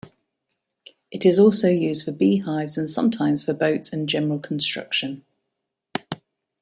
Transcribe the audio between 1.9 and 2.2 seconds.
for